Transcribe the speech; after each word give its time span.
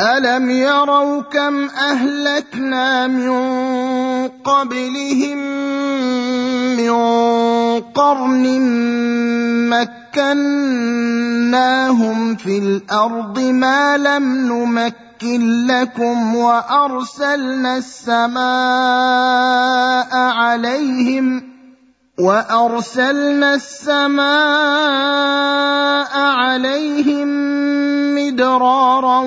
الم 0.00 0.50
يروا 0.50 1.22
كم 1.22 1.68
اهلكنا 1.68 3.06
من 3.06 3.30
قبلهم 4.28 5.38
من 6.76 6.92
قرن 7.80 8.60
مكناهم 10.14 11.56
في 12.36 12.58
الأرض 12.58 13.40
ما 13.40 13.96
لم 13.96 14.46
نمكن 14.46 15.66
لكم 15.66 16.36
وارسلنا 16.36 17.76
السماء 17.76 18.38
عليهم 20.14 21.57
وأرسلنا 22.18 23.54
السماء 23.54 24.28
عليهم 26.18 27.28
مدرارا 28.14 29.20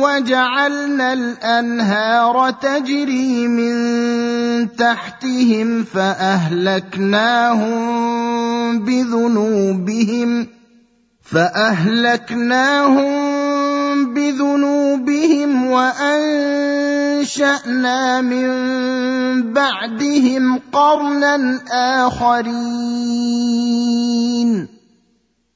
وجعلنا 0.00 1.12
الأنهار 1.12 2.50
تجري 2.50 3.48
من 3.48 3.74
تحتهم 4.76 5.84
فأهلكناهم 5.84 7.70
بذنوبهم 8.78 10.46
فأهلكناهم 11.32 13.29
بذنوبهم 14.14 15.66
وأنشأنا 15.70 17.20
من 18.20 18.48
بعدهم 19.52 20.60
قرنا 20.72 21.60
آخرين. 22.06 23.20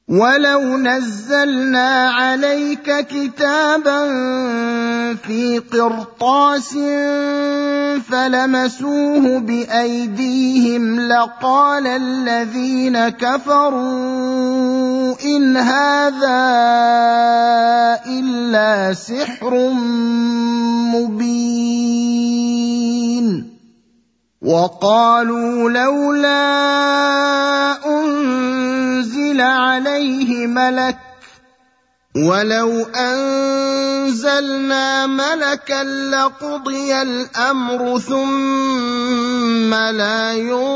ولو 0.09 0.77
نزلنا 0.77 2.09
عليك 2.09 3.07
كتابا 3.09 4.05
في 5.15 5.61
قرطاس 5.73 6.73
فلمسوه 8.09 9.39
بايديهم 9.39 10.99
لقال 10.99 11.87
الذين 11.87 13.09
كفروا 13.09 13.75
ان 15.25 15.57
هذا 15.57 16.41
الا 18.05 18.93
سحر 18.93 19.69
مبين 20.93 21.95
وقالوا 24.41 25.69
لولا 25.69 26.75
أنزل 28.95 29.41
عليه 29.41 30.47
ملك 30.47 30.97
ولو 32.15 32.81
أنزلنا 32.95 34.47
ملكا 35.07 35.83
لقضي 35.83 37.01
الأمر 37.01 37.99
ثم 37.99 39.73
لا 39.73 40.33
ينظرون. 40.33 40.75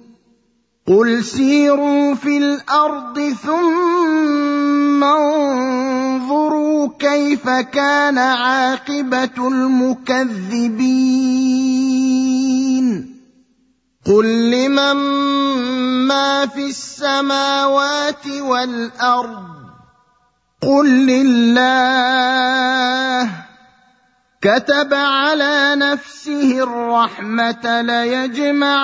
قل 0.91 1.23
سيروا 1.23 2.15
في 2.15 2.37
الأرض 2.37 3.19
ثم 3.43 5.03
انظروا 5.03 6.89
كيف 6.99 7.49
كان 7.49 8.17
عاقبه 8.17 9.47
المكذبين 9.47 10.81
قل 14.05 14.51
لمن 14.51 14.95
ما 16.07 16.45
في 16.45 16.65
السماوات 16.67 18.27
والارض 18.27 19.43
قل 20.61 21.07
لله 21.07 22.51
كتب 24.41 24.93
على 24.93 25.75
نفسه 25.75 26.63
الرحمة 26.63 27.81
ليجمعنكم 27.81 28.79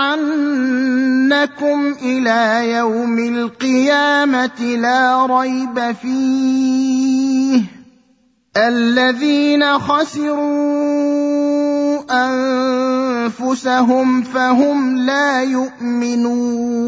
إلى 2.01 2.71
يوم 2.71 3.19
القيامة 3.19 4.61
لا 4.61 5.25
ريب 5.25 5.95
فيه. 6.01 7.61
الذين 8.57 9.79
خسروا 9.79 10.37
أنفسهم 13.29 14.21
فهم 14.21 14.97
لا 14.97 15.43
يؤمنون. 15.43 16.87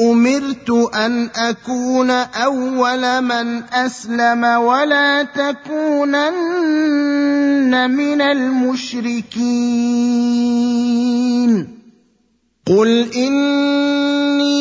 أمرت 0.00 0.70
أن 0.94 1.30
أكون 1.36 2.10
أول 2.10 3.20
من 3.20 3.62
أسلم 3.62 4.44
ولا 4.44 5.22
تكونن 5.22 6.30
من 7.90 8.22
المشركين. 8.22 9.74
قل 12.66 13.10
إني 13.16 14.54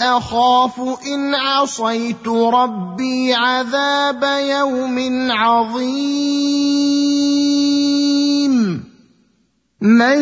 أخاف 0.00 0.80
إن 1.06 1.34
عصيت 1.34 2.28
ربي 2.28 3.34
عذاب 3.34 4.22
يوم 4.48 5.28
عظيم. 5.30 6.52
من 9.82 10.18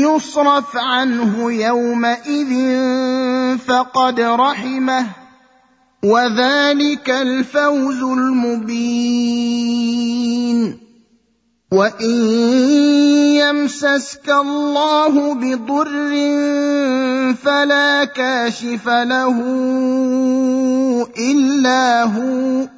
يصرف 0.00 0.76
عنه 0.76 1.52
يومئذ 1.52 2.52
فقد 3.58 4.20
رحمه 4.20 5.06
وذلك 6.04 7.10
الفوز 7.10 8.02
المبين. 8.02 9.68
وإن 11.72 12.16
يمسسك 13.36 14.28
الله 14.28 15.34
بضر 15.34 15.88
فلا 17.44 18.04
كاشف 18.04 18.88
له 18.88 19.36
إلا 21.18 22.02
هو. 22.04 22.77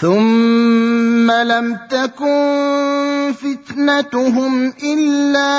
ثم 0.00 1.30
لم 1.30 1.78
تكن 1.90 3.34
فتنتهم 3.34 4.72
الا 4.82 5.54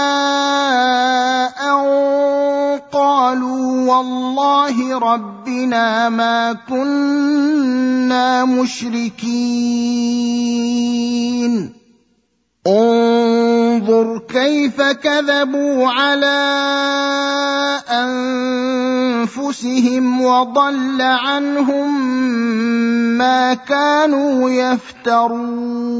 ان 1.72 2.79
قالوا 2.91 3.91
والله 3.91 5.00
ربنا 5.00 6.10
ما 6.10 6.53
كنا 6.69 8.46
مشركين 8.46 9.79
انظر 12.68 14.20
كيف 14.20 14.82
كذبوا 14.82 15.88
على 15.88 16.39
أنفسهم 19.30 20.22
وضل 20.22 21.01
عنهم 21.01 22.18
ما 23.18 23.54
كانوا 23.54 24.50
يفترون. 24.50 26.00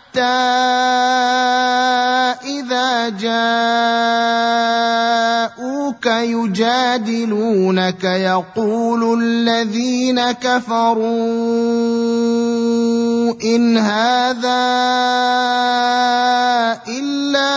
حتى 0.11 0.21
إذا 2.43 3.09
جاءوك 3.09 3.35
يجادلونك 6.05 8.03
يقول 8.03 9.23
الذين 9.23 10.31
كفروا 10.31 11.01
إن 13.43 13.77
هذا 13.77 14.71
إلا 16.87 17.51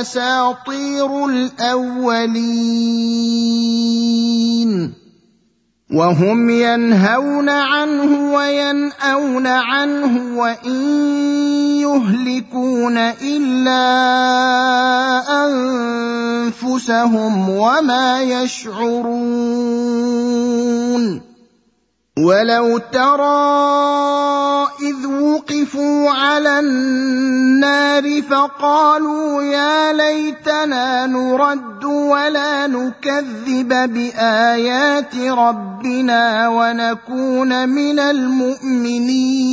أساطير 0.00 1.26
الأولين. 1.26 2.92
وهم 5.92 6.50
ينهون 6.50 7.48
عنه 7.48 8.34
وينأون 8.34 9.46
عنه 9.46 10.38
وإن 10.38 10.82
يهلكون 11.80 12.98
إلا 12.98 13.84
أنفسهم 16.56 17.48
وما 17.48 18.22
يشعرون 18.22 19.72
ولو 22.18 22.78
ترى 22.78 24.68
اذ 24.82 25.06
وقفوا 25.06 26.10
على 26.10 26.58
النار 26.58 28.22
فقالوا 28.22 29.42
يا 29.42 29.92
ليتنا 29.92 31.06
نرد 31.06 31.84
ولا 31.84 32.66
نكذب 32.66 33.68
بايات 33.68 35.16
ربنا 35.16 36.48
ونكون 36.48 37.68
من 37.68 37.98
المؤمنين 37.98 39.52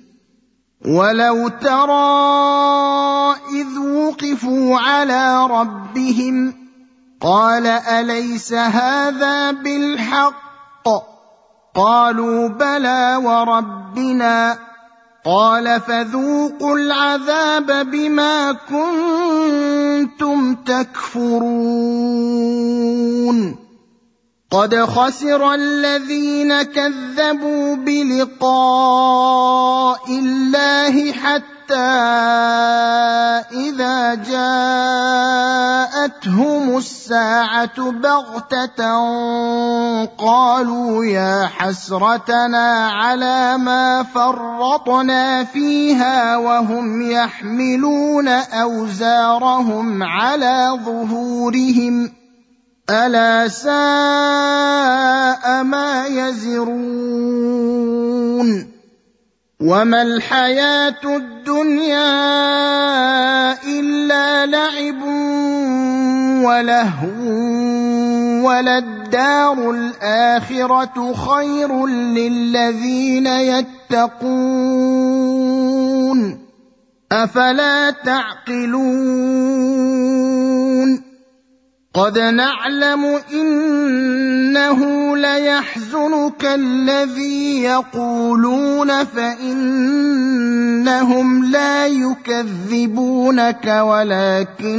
ولو 0.85 1.47
ترى 1.47 3.35
اذ 3.53 3.79
وقفوا 3.79 4.77
على 4.77 5.47
ربهم 5.47 6.53
قال 7.21 7.67
اليس 7.67 8.53
هذا 8.53 9.51
بالحق 9.51 10.87
قالوا 11.75 12.47
بلى 12.47 13.21
وربنا 13.23 14.57
قال 15.25 15.81
فذوقوا 15.81 16.77
العذاب 16.77 17.91
بما 17.91 18.51
كنتم 18.69 20.55
تكفرون 20.55 22.11
قد 24.51 24.75
خسر 24.75 25.53
الذين 25.53 26.63
كذبوا 26.63 27.75
بلقاء 27.75 28.51
الله 30.09 31.11
حتى 31.11 31.51
إذا 33.55 34.15
جاءتهم 35.95 36.77
الساعة 36.77 37.91
بغتة 37.91 38.91
قالوا 40.17 41.05
يا 41.05 41.45
حسرتنا 41.47 42.89
على 42.91 43.57
ما 43.57 44.03
فرطنا 44.03 45.43
فيها 45.43 46.37
وهم 46.37 47.11
يحملون 47.11 48.27
أوزارهم 48.27 50.03
على 50.03 50.79
ظهورهم 50.85 52.20
ألا 52.89 53.47
ساء 53.47 53.73
ما 55.63 56.07
يزرون 56.07 57.61
وما 59.61 60.01
الحياة 60.01 61.01
الدنيا 61.05 62.11
إلا 63.63 64.45
لعب 64.45 65.01
ولهو 66.45 67.11
وللدار 68.47 69.71
الآخرة 69.71 71.13
خير 71.13 71.85
للذين 71.87 73.27
يتقون 73.27 74.51
أفلا 77.11 77.89
تعقلون 77.89 79.41
قد 81.93 82.19
نعلم 82.19 83.19
إنه 83.33 84.79
ليحزنك 85.17 86.45
الذي 86.45 87.63
يقولون 87.63 89.03
فإنهم 89.03 90.25
لا 91.45 91.87
يكذبونك 91.87 93.65
ولكن 93.81 94.71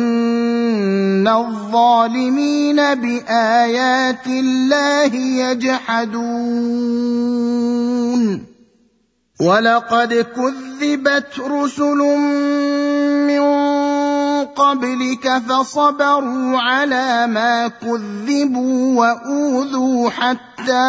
الظالمين 1.29 2.77
بآيات 2.77 4.27
الله 4.27 5.15
يجحدون. 5.15 6.33
ولقد 9.41 10.15
كذبت 10.15 11.41
رسل 11.41 11.99
من 13.27 13.39
قبلك 14.45 15.43
فصبروا 15.49 16.59
على 16.59 17.27
ما 17.27 17.69
كذبوا 17.69 19.01
وأوذوا 19.01 20.11
حتى 20.11 20.89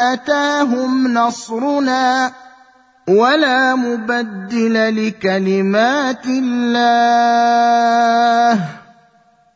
أتاهم 0.00 1.14
نصرنا 1.14 2.32
ولا 3.08 3.74
مبدل 3.74 5.06
لكلمات 5.06 6.26
الله. 6.26 6.84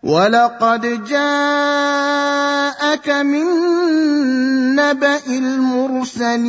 ولقد 0.03 1.05
جاءك 1.05 3.09
من 3.09 3.45
نبأ 4.77 5.27
المرسلين. 5.27 6.49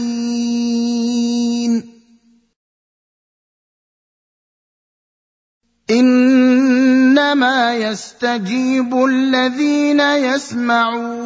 إنما 5.92 7.76
يستجيب 7.76 9.06
الذين 9.06 10.00
يسمعون. 10.00 11.24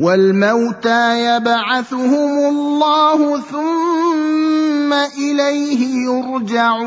والموتى 0.00 1.36
يبعثهم 1.36 2.38
الله 2.48 3.40
ثم 3.40 4.92
إليه 4.92 5.86
يرجعون. 6.04 6.86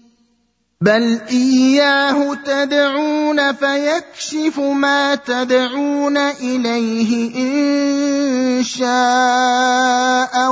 بل 0.81 1.19
اياه 1.29 2.35
تدعون 2.35 3.53
فيكشف 3.53 4.59
ما 4.59 5.15
تدعون 5.15 6.17
اليه 6.17 7.35
ان 7.35 8.63
شاء 8.63 10.51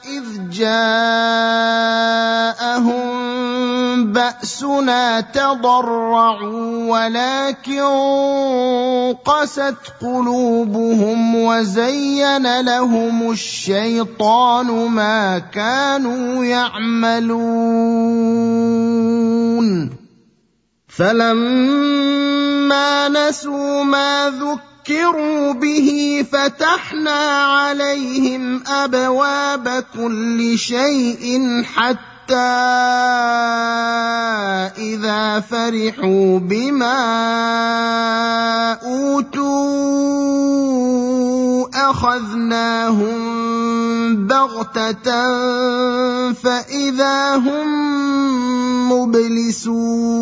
جاءهم 0.51 2.11
بأسنا 4.13 5.21
تضرعوا 5.21 6.91
ولكن 6.91 7.81
قست 9.25 9.75
قلوبهم 10.01 11.35
وزين 11.35 12.61
لهم 12.61 13.31
الشيطان 13.31 14.67
ما 14.87 15.39
كانوا 15.39 16.45
يعملون. 16.45 18.01
فلما 20.87 22.21
نسوا 23.09 23.83
ما 23.83 24.29
ذكروا 24.29 24.70
ذكروا 24.81 25.53
به 25.53 26.25
فتحنا 26.31 27.43
عليهم 27.43 28.63
ابواب 28.67 29.83
كل 29.93 30.57
شيء 30.57 31.63
حتى 31.63 32.35
اذا 34.77 35.39
فرحوا 35.39 36.39
بما 36.39 37.03
اوتوا 38.73 39.61
اخذناهم 41.89 43.21
بغته 44.27 45.13
فاذا 46.33 47.35
هم 47.35 47.67
مبلسون 48.91 50.21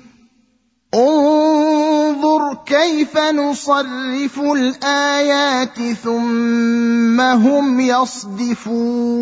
انظر 0.93 2.57
كيف 2.65 3.17
نصرف 3.17 4.39
الآيات 4.39 5.93
ثم 6.03 7.21
هم 7.21 7.79
يصدفون. 7.79 9.21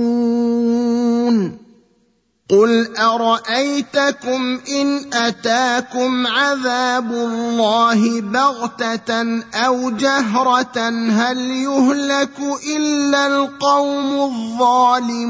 قل 2.49 2.97
أرأيتكم 2.97 4.59
إن 4.81 5.13
أتاكم 5.13 6.27
عذاب 6.27 7.11
الله 7.11 8.21
بغتة 8.21 9.41
أو 9.53 9.89
جهرة 9.89 10.89
هل 11.09 11.37
يهلك 11.37 12.39
إلا 12.77 13.27
القوم 13.27 14.31
الظالمون؟ 14.31 15.29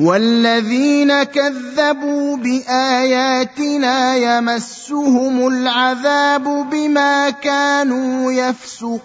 والذين 0.00 1.22
كذبوا 1.22 2.36
باياتنا 2.36 4.16
يمسهم 4.16 5.46
العذاب 5.46 6.70
بما 6.70 7.30
كانوا 7.30 8.32
يفسقون 8.32 9.04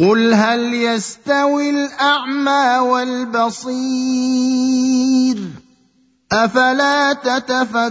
قل 0.00 0.34
هل 0.34 0.74
يستوي 0.74 1.70
الاعمى 1.70 2.78
والبصير 2.88 3.80
افلا 6.32 7.12
تتفكرون 7.12 7.90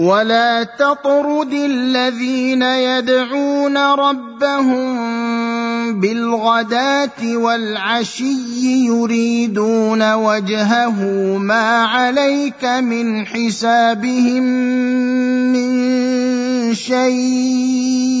ولا 0.00 0.62
تطرد 0.64 1.52
الذين 1.52 2.62
يدعون 2.62 3.76
ربهم 3.76 4.80
بالغداة 6.00 7.36
والعشي 7.36 8.86
يريدون 8.86 10.12
وجهه 10.14 11.04
ما 11.38 11.82
عليك 11.84 12.64
من 12.64 13.26
حسابهم 13.26 14.42
من 15.52 15.70
شيء 16.74 18.20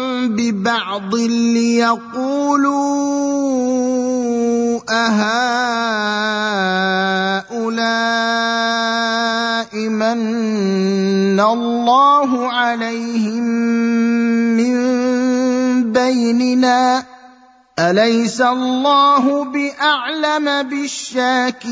ببعض 0.27 1.15
ليقولوا 1.55 2.81
أهؤلاء 4.89 5.31
من 9.89 11.39
الله 11.39 12.47
عليهم 12.47 13.43
من 14.57 14.75
بيننا؟ 15.93 17.03
أليس 17.79 18.41
الله 18.41 19.43
بأعلم 19.43 20.63
بالشاكرين؟ 20.69 21.71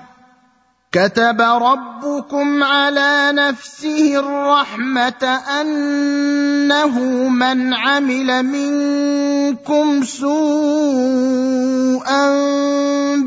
كتب 0.91 1.41
ربكم 1.41 2.63
على 2.63 3.31
نفسه 3.31 4.19
الرحمة 4.19 5.23
أنه 5.61 6.99
من 7.29 7.73
عمل 7.73 8.43
منكم 8.43 10.03
سوءا 10.03 10.41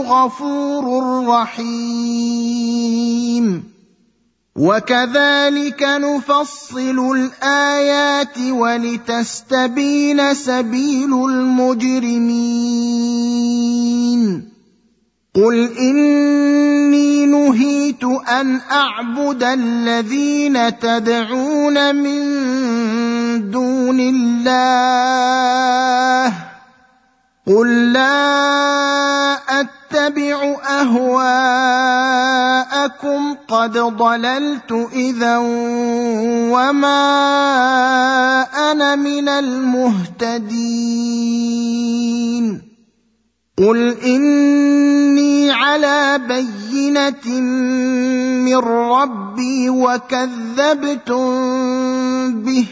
غفور 0.00 0.84
رحيم. 1.26 2.64
وكذلك 4.54 5.82
نفصل 5.82 6.98
الآيات 7.16 8.38
ولتستبين 8.38 10.34
سبيل 10.34 11.12
المجرمين. 11.14 12.14
قل 15.34 15.68
إني 15.78 17.26
نهيت 17.26 18.04
أن 18.28 18.60
أعبد 18.70 19.42
الذين 19.42 20.78
تدعون 20.78 21.96
من 21.96 22.20
دون 23.50 24.00
الله. 24.00 25.34
قل 27.46 27.92
لا 27.92 29.34
اتبع 29.60 30.56
اهواءكم 30.80 31.74
قد 33.48 33.78
ضللت 33.78 34.72
اذا 34.92 35.38
وما 36.48 37.04
أنا 38.72 38.96
من 38.96 39.28
المهتدين 39.28 40.84
قل 43.58 43.96
اني 44.04 45.50
على 45.52 46.20
بينه 46.28 47.40
من 48.44 48.56
ربي 48.56 49.70
وكذبتم 49.70 51.24
به 52.42 52.66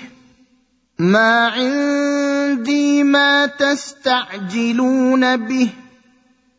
ما 1.02 1.46
عندي 1.48 3.02
ما 3.02 3.46
تستعجلون 3.46 5.36
به. 5.36 5.68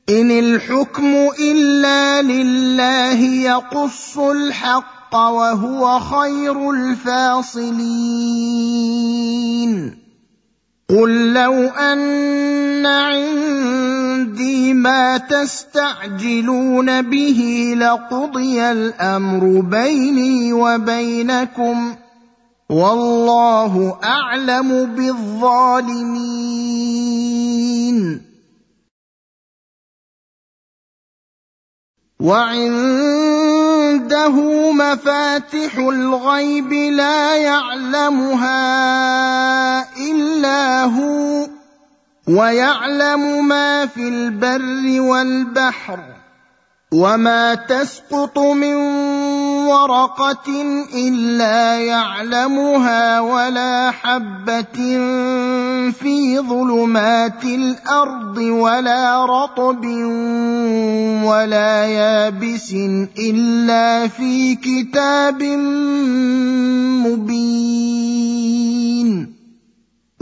إن 0.10 0.32
الحكم 0.32 1.30
إلا 1.40 2.22
لله 2.22 3.20
يقص 3.24 4.18
الحق 4.18 5.16
وهو 5.16 6.00
خير 6.00 6.72
الفاصلين. 6.72 7.74
قل 10.90 11.34
لو 11.34 11.54
أن 11.68 12.86
عندي 12.86 14.74
ما 14.74 15.18
تستعجلون 15.18 17.02
به 17.02 17.74
لقضي 17.78 18.62
الأمر 18.62 19.62
بيني 19.62 20.54
وبينكم. 20.54 21.96
والله 22.70 24.00
أعلم 24.04 24.96
بالظالمين. 24.96 26.44
وعنده 32.20 33.52
مفاتح 34.72 35.78
الغيب 35.78 36.74
لا 36.74 37.38
يعلمها 37.38 38.58
إلا 39.98 40.84
هو 40.84 41.48
ويعلم 42.28 43.48
ما 43.48 43.86
في 43.86 44.08
البر 44.08 45.02
والبحر. 45.02 46.23
وما 46.94 47.56
تسقط 47.56 48.38
من 48.38 48.76
ورقه 49.66 50.48
الا 50.94 51.80
يعلمها 51.80 53.20
ولا 53.20 53.92
حبه 53.92 54.78
في 55.92 56.40
ظلمات 56.40 57.44
الأرض 57.44 58.38
ولا 58.38 59.26
رطب 59.26 59.86
ولا 61.26 61.86
يابس 61.86 62.74
الا 63.20 64.08
في 64.08 64.56
كتاب 64.56 65.44
مبين 67.04 68.14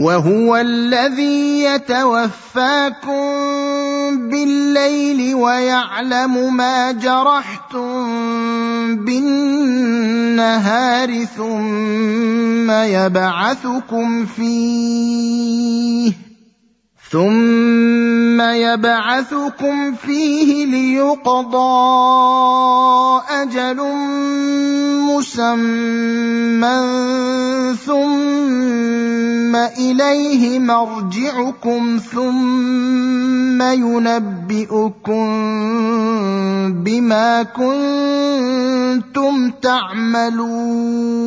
وهو 0.00 0.56
الذي 0.56 1.64
يتوفاكم 1.64 3.51
بالليل 4.16 5.34
ويعلم 5.34 6.56
ما 6.56 6.92
جرحتم 6.92 8.02
بالنهار 8.96 10.44
ثم 11.24 12.70
يبعثكم 12.70 14.26
فيه. 14.26 16.12
ثم 17.12 18.40
يبعثكم 18.40 19.94
فيه 19.94 20.66
ليقضى 20.66 21.62
أجل 23.28 23.80
مسمى 25.12 26.80
ثم 27.86 29.56
اليه 29.56 30.58
مرجعكم 30.58 32.00
ثم 32.12 33.62
ينبئكم 33.62 35.28
بما 36.72 37.42
كنتم 37.42 39.50
تعملون 39.62 41.22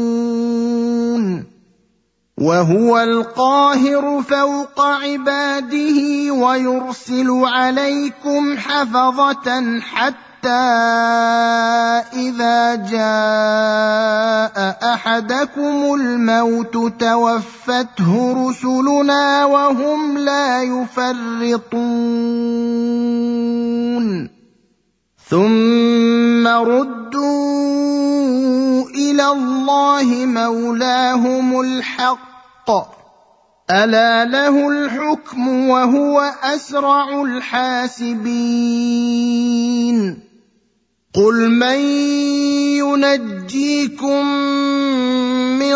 وهو 2.37 2.99
القاهر 2.99 4.21
فوق 4.21 4.81
عباده 4.81 6.31
ويرسل 6.31 7.27
عليكم 7.31 8.57
حفظة 8.57 9.79
حتى 9.79 10.49
إذا 12.13 12.75
جاء 12.75 14.55
أحدكم 14.93 15.93
الموت 15.93 16.77
توفته 16.99 18.47
رسلنا 18.49 19.45
وهم 19.45 20.17
لا 20.17 20.61
يفرطون. 20.63 21.85
ثم 25.29 26.47
ردوا 26.47 27.15
إلى 28.89 29.27
الله 29.27 30.25
مولاهم 30.25 31.61
الحق. 31.61 32.71
ألا 33.71 34.25
له 34.25 34.69
الحكم 34.69 35.69
وهو 35.69 36.21
أسرع 36.43 37.21
الحاسبين. 37.21 38.35
قل 41.15 41.49
من 41.49 41.79
ينجيكم 42.75 44.25
من 45.59 45.75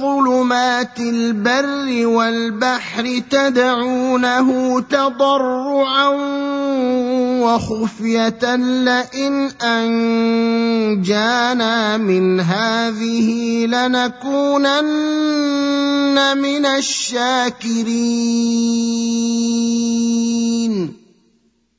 ظلمات 0.00 0.98
البر 1.00 2.06
والبحر 2.06 3.22
تدعونه 3.30 4.80
تضرعا 4.80 6.08
وخفيه 7.44 8.56
لئن 8.56 9.50
انجانا 9.62 11.16
من 11.96 12.40
هذه 12.40 13.66
لنكونن 13.66 14.78
من 16.38 16.66
الشاكرين 16.66 17.88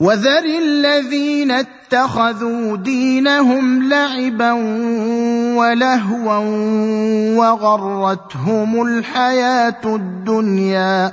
وذر 0.00 0.44
الذين 0.44 1.50
اتخذوا 1.50 2.76
دينهم 2.76 3.88
لعبا 3.88 4.52
ولهوا 5.56 6.38
وغرتهم 7.36 8.82
الحياة 8.82 9.80
الدنيا 9.84 11.12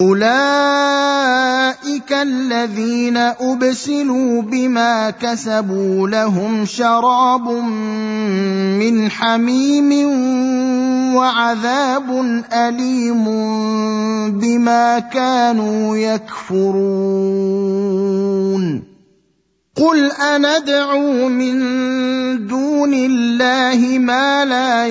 اولئك 0.00 0.26
الذين 2.12 3.16
ابسلوا 3.16 4.42
بما 4.42 5.10
كسبوا 5.10 6.08
لهم 6.08 6.64
شراب 6.64 7.48
من 8.76 9.10
حميم 9.10 10.08
وعذاب 11.16 12.10
اليم 12.52 13.24
بما 14.40 14.98
كانوا 14.98 15.96
يكفرون 15.96 17.36
قل 19.76 20.10
اندعو 20.12 21.28
من 21.28 21.56
دون 22.46 22.94
الله 22.94 23.98
ما 23.98 24.44
لا 24.44 24.86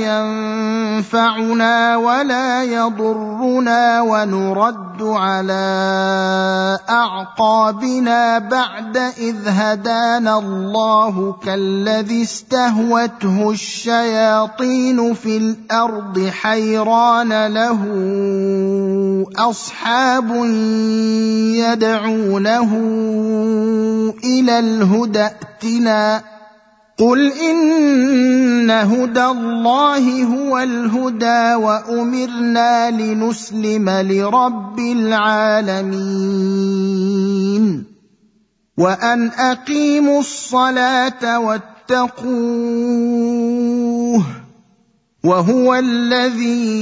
ينفعنا 0.97 1.97
ولا 1.97 2.63
يضرنا 2.63 4.01
ونرد 4.01 4.94
على 5.01 6.79
أعقابنا 6.89 8.39
بعد 8.39 8.97
إذ 8.97 9.35
هدانا 9.47 10.39
الله 10.39 11.35
كالذي 11.45 12.23
استهوته 12.23 13.51
الشياطين 13.51 15.13
في 15.13 15.37
الأرض 15.37 16.29
حيران 16.41 17.47
له 17.47 17.81
أصحاب 19.37 20.29
يدعونه 21.55 22.71
إلى 24.23 24.59
الهدى 24.59 25.23
ائتنا 25.25 26.34
قل 26.97 27.31
ان 27.31 28.71
هدى 28.71 29.25
الله 29.25 30.23
هو 30.23 30.57
الهدى 30.57 31.55
وامرنا 31.55 32.91
لنسلم 32.91 33.89
لرب 33.89 34.79
العالمين 34.79 35.95
وان 38.77 39.27
اقيموا 39.27 40.19
الصلاه 40.19 41.39
واتقوه 41.39 42.25
وهو 45.23 45.75
الذي 45.75 46.75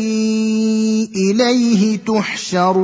اليه 1.15 1.97
تحشرون 1.97 2.83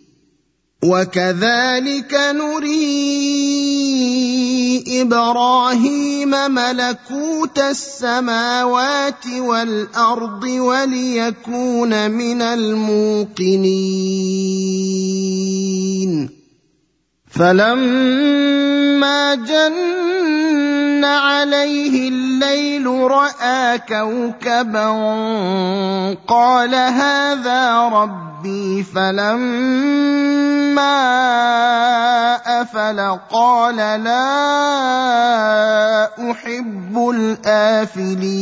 وكذلك 0.83 2.13
نري 2.13 3.01
إبراهيم 5.01 6.29
ملكوت 6.29 7.59
السماوات 7.59 9.27
والأرض 9.37 10.43
وليكون 10.43 12.11
من 12.11 12.41
الموقنين. 12.41 13.71
فلما 17.29 19.35
جن 19.35 20.01
عليه 21.05 22.09
الليل 22.09 22.87
رأى 22.87 23.79
كوكبا 23.79 24.87
قال 26.27 26.75
هذا 26.75 27.81
ربي 27.81 28.83
فلما 28.83 29.51
أفل 32.61 33.19
قال 33.31 33.75
لا 33.75 34.51
أحب 36.31 37.09
الآفلين. 37.15 38.41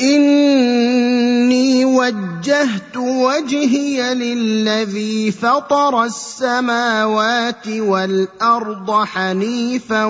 إني 0.00 1.84
وجهت 1.84 2.96
وجهي 2.96 4.14
للذي 4.14 5.30
فطر 5.30 6.04
السماوات 6.04 7.68
والأرض 7.68 9.04
حنيفا 9.04 10.04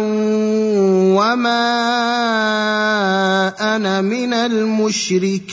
وما 1.15 1.77
أنا 3.77 4.01
من 4.01 4.35
المشركين. 4.35 5.51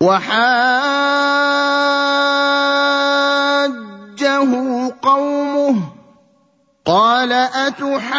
وحاجه 0.00 0.48
قومه. 5.02 5.80
قال 6.86 7.32
اتحاجوني 7.32 8.18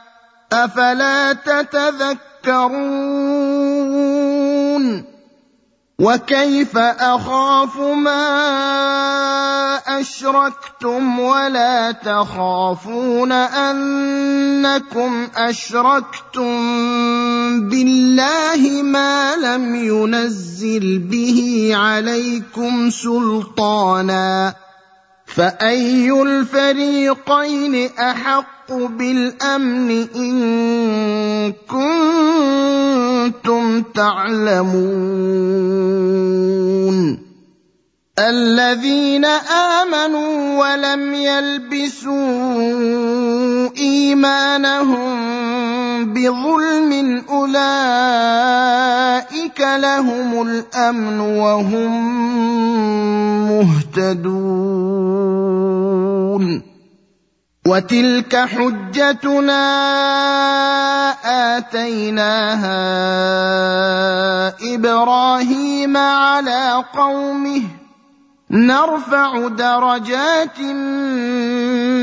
أفلا 0.53 1.33
تتذكرون 1.33 3.01
وكيف 5.99 6.77
أخاف 6.77 7.77
ما 7.77 8.21
أشركتم 9.87 11.19
ولا 11.19 11.91
تخافون 11.91 13.31
أنكم 13.31 15.27
أشركتم 15.35 16.59
بالله 17.69 18.81
ما 18.83 19.35
لم 19.35 19.75
ينزل 19.75 20.99
به 20.99 21.71
عليكم 21.73 22.89
سلطانا 22.89 24.53
فأي 25.35 26.11
الفريقين 26.21 27.89
أحق 27.99 28.71
بالأمن 28.71 30.07
إن 30.15 31.53
كنتم 33.31 33.81
تعلمون؟ 33.81 35.51
الذين 38.19 39.25
آمنوا 39.25 40.59
ولم 40.59 41.13
يلبسوا 41.13 42.11
إيمانهم 43.77 45.40
بظلم 46.05 47.23
أولئك 47.29 47.59
لهم 49.59 50.41
الأمن 50.41 51.19
وهم 51.19 51.91
مهتدون. 53.51 54.61
وتلك 57.67 58.35
حجتنا 58.35 59.61
آتيناها 61.57 62.73
إبراهيم 64.73 65.97
على 65.97 66.83
قومه 66.97 67.61
نرفع 68.51 69.47
درجات 69.47 70.59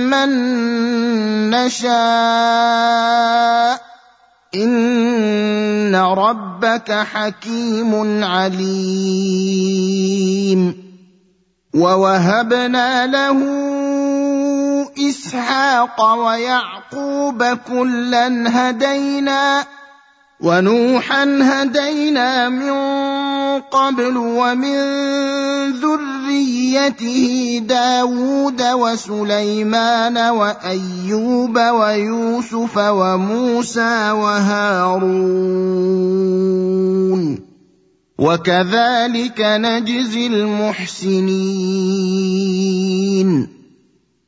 من 0.08 0.30
نشاء. 1.50 2.08
إن 4.54 5.96
ربك 5.96 6.92
حكيم 6.92 8.24
عليم. 8.24 9.28
ووهبنا 11.74 13.06
له 13.06 13.38
إسحاق 15.10 16.14
ويعقوب 16.14 17.44
كلا 17.44 18.44
هدينا. 18.48 19.77
ونوحا 20.40 21.24
هدينا 21.42 22.48
من 22.48 22.72
قبل 23.60 24.16
ومن 24.16 24.78
ذريته 25.72 27.62
داود 27.66 28.62
وسليمان 28.62 30.18
وايوب 30.18 31.58
ويوسف 31.58 32.78
وموسى 32.78 34.10
وهارون 34.10 35.18
وكذلك 38.18 39.40
نجزي 39.40 40.26
المحسنين 40.26 41.48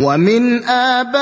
ومن 0.00 0.64
آبائهم 0.64 1.16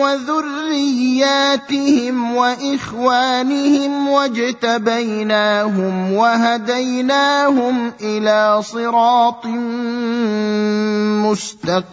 وذرياتهم 0.00 2.16
وإخوانهم 2.36 4.08
واجتبيناهم 4.08 6.12
وهديناهم 6.12 7.92
إلى 8.00 8.62
صراط 8.62 9.46
مستقيم. 11.26 11.92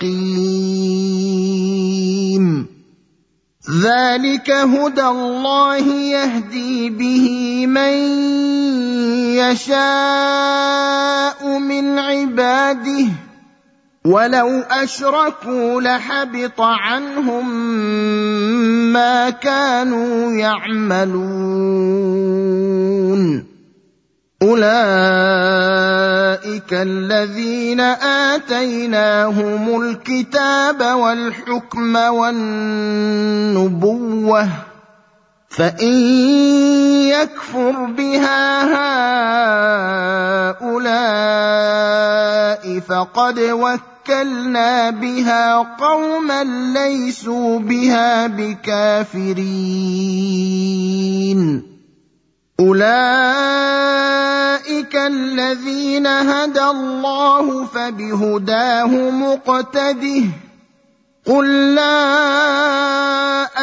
ذلك 3.83 4.51
هدى 4.51 5.05
الله 5.05 5.87
يهدي 5.87 6.89
به 6.89 7.27
من 7.67 7.93
يشاء 9.37 9.79
من 11.59 11.99
عباده 11.99 13.28
ولو 14.09 14.65
أشركوا 14.71 15.81
لحبط 15.81 16.61
عنهم 16.61 17.49
ما 18.93 19.29
كانوا 19.29 20.31
يعملون. 20.31 21.89
أولئك 24.41 24.69
الذين 26.73 27.79
آتيناهم 28.33 29.81
الكتاب 29.81 30.81
والحكم 30.81 31.95
والنبوة 31.95 32.39
فان 35.49 35.93
يكفر 37.09 37.85
بها 37.97 38.63
هؤلاء 40.51 41.59
فقد 42.79 43.39
وكلنا 43.39 44.89
بها 44.89 45.55
قوما 45.57 46.43
ليسوا 46.73 47.59
بها 47.59 48.27
بكافرين 48.27 49.39
اولئك 52.59 52.99
الذين 54.95 56.07
هدى 56.07 56.63
الله 56.63 57.65
فبهداه 57.65 59.09
مقتده 59.09 60.23
قل 61.29 61.75
لا 61.75 62.07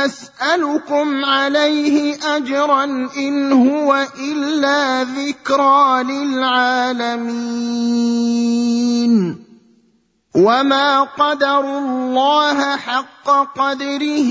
اسالكم 0.04 1.24
عليه 1.24 2.18
اجرا 2.36 2.84
ان 3.16 3.52
هو 3.52 4.06
الا 4.18 5.02
ذكرى 5.02 6.02
للعالمين 6.02 7.46
وما 10.36 11.02
قدروا 11.16 11.78
الله 11.78 12.76
حق 12.76 13.28
قدره 13.56 14.30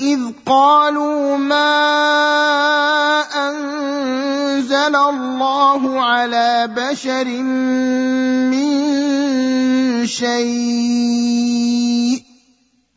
اذ 0.00 0.20
قالوا 0.46 1.36
ما 1.36 1.72
انزل 3.48 4.96
الله 4.96 6.00
على 6.04 6.68
بشر 6.76 7.24
من 8.52 8.68
شيء 10.06 11.48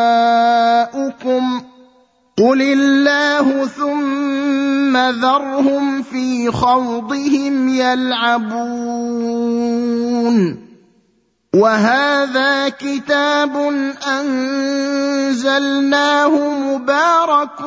آباؤكم 0.00 1.62
قل 2.38 2.62
الله 2.62 3.66
ثم 3.66 4.96
ذرهم 4.96 6.02
في 6.02 6.50
خوضهم 6.50 7.68
يلعبون 7.68 9.08
وهذا 11.54 12.68
كتاب 12.68 13.56
أنزلناه 14.20 15.48
مبارك 16.50 17.60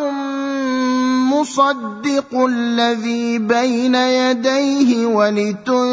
مصدق 1.33 2.45
الذي 2.47 3.39
بين 3.39 3.95
يديه 3.95 5.05
ولتنذر 5.05 5.87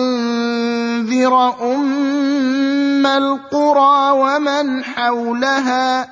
ام 2.98 3.06
القرى 3.06 4.10
ومن 4.10 4.84
حولها 4.84 6.08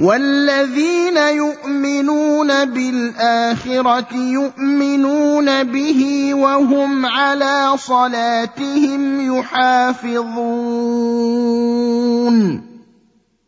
والذين 0.00 1.16
يؤمنون 1.16 2.64
بالاخره 2.64 4.14
يؤمنون 4.14 5.64
به 5.64 6.30
وهم 6.34 7.06
على 7.06 7.72
صلاتهم 7.76 9.36
يحافظون 9.38 10.34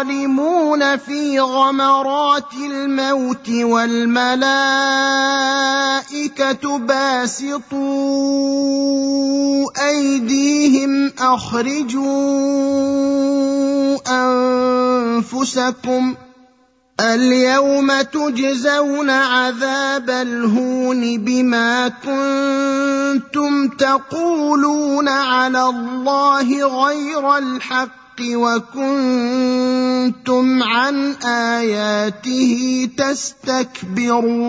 الظالمون 0.00 0.96
في 0.96 1.40
غمرات 1.40 2.54
الموت 2.54 3.48
والملائكة 3.50 4.38
باسطوا 6.78 7.80
أيديهم 9.88 11.12
أخرجوا 11.18 12.08
أنفسكم 15.16 16.14
اليوم 17.00 18.00
تجزون 18.00 19.10
عذاب 19.10 20.10
الهون 20.10 21.18
بما 21.18 21.88
كنتم 21.88 23.68
تقولون 23.68 25.08
على 25.08 25.62
الله 25.62 26.64
غير 26.84 27.36
الحق 27.36 27.99
وكنتم 28.36 28.84
عن 30.62 31.12
آياته 31.24 32.88
تستكبرون. 32.96 34.40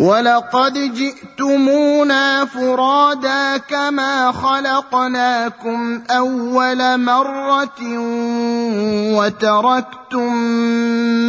ولقد 0.00 0.94
جئتمونا 0.94 2.44
فرادا 2.44 3.56
كما 3.56 4.32
خلقناكم 4.32 6.02
أول 6.10 7.00
مرة 7.00 7.80
وتركتم 9.16 10.34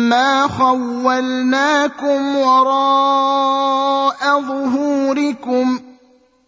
ما 0.10 0.48
خولناكم 0.48 2.36
وراء 2.36 4.42
ظهوركم 4.42 5.80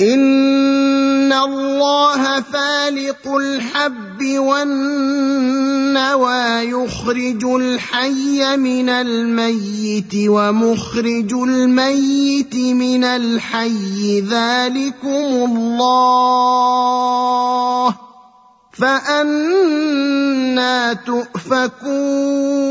ان 0.00 1.32
الله 1.32 2.40
فالق 2.40 3.28
الحب 3.36 4.38
والنوى 4.38 5.50
يخرج 6.70 7.44
الحي 7.44 8.56
من 8.56 8.88
الميت 8.88 10.14
ومخرج 10.14 11.32
الميت 11.32 12.54
من 12.56 13.04
الحي 13.04 14.20
ذلكم 14.20 15.48
الله 15.48 16.70
فانا 18.72 19.72
تؤفكون 20.92 22.70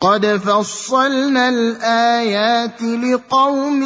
قد 0.00 0.26
فصلنا 0.26 1.48
الايات 1.48 2.82
لقوم 2.82 3.82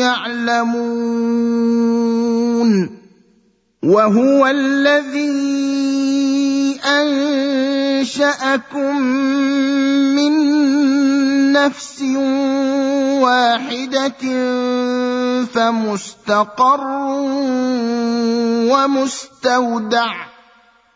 يعلمون 0.00 1.02
وهو 3.84 4.46
الذي 4.46 5.62
انشاكم 8.00 8.96
من 10.16 10.32
نفس 11.52 12.02
واحدة 13.20 14.22
فمستقر 15.44 16.80
ومستودع 18.72 20.31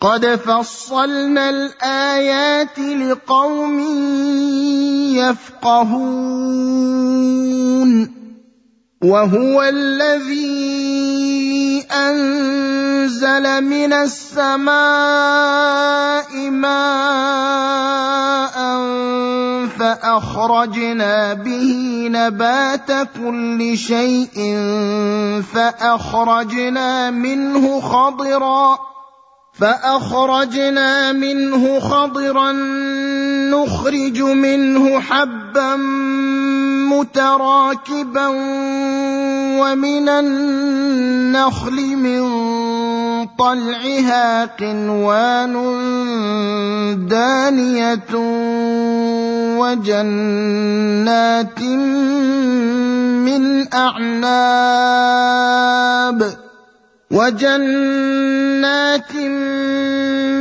قد 0.00 0.26
فصلنا 0.26 1.50
الايات 1.50 2.78
لقوم 2.78 3.80
يفقهون 5.16 6.66
وهو 9.04 9.62
الذي 9.62 10.56
انزل 11.92 13.64
من 13.64 13.92
السماء 13.92 14.66
ماء 16.50 17.56
فاخرجنا 19.78 21.32
به 21.34 22.08
نبات 22.10 23.08
كل 23.16 23.78
شيء 23.78 24.56
فاخرجنا 25.52 27.10
منه 27.10 27.80
خضرا 27.80 28.95
فأخرجنا 29.60 31.12
منه 31.12 31.80
خضرا 31.80 32.52
نخرج 33.52 34.22
منه 34.22 35.00
حبا 35.00 35.76
متراكبا 36.92 38.26
ومن 39.60 40.08
النخل 40.08 41.96
من 41.96 42.26
طلعها 43.38 44.44
قنوان 44.44 45.54
دانية 47.08 48.14
وجنات 49.58 51.60
من 53.24 53.74
أعناب. 53.74 55.16
وجنات 57.10 59.14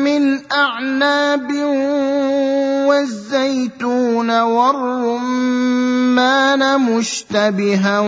من 0.01 0.41
أعناب 0.51 1.53
والزيتون 2.89 4.41
والرمان 4.41 5.61
مشتبها 6.81 7.99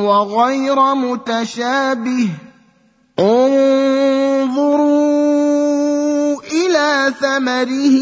وغير 0.00 0.94
متشابه. 0.94 2.28
انظروا 3.18 4.76
إلى 6.42 7.12
ثمره 7.20 7.98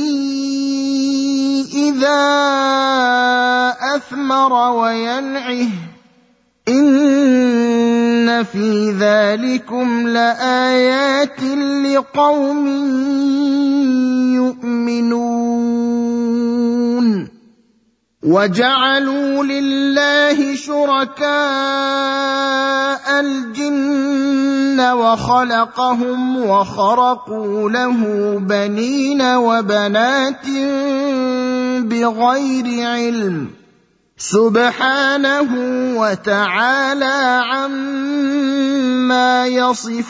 إذا 1.75 2.25
أثمر 3.97 4.53
وينعه. 4.53 5.69
ان 8.25 8.45
في 8.45 8.91
ذلكم 8.91 10.09
لايات 10.09 11.43
لقوم 11.85 12.67
يؤمنون 14.35 15.85
وجعلوا 18.23 19.45
لله 19.45 20.57
شركاء 20.57 21.25
الجن 23.21 24.81
وخلقهم 24.81 26.47
وخرقوا 26.47 27.71
له 27.71 28.01
بنين 28.39 29.23
وبنات 29.23 30.47
بغير 31.85 32.87
علم 32.89 33.64
سبحانه 34.19 35.51
وتعالى 35.99 37.43
عما 37.51 39.47
يصفون 39.47 40.05